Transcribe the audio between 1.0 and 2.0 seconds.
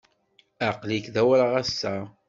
d awraɣ ass-a.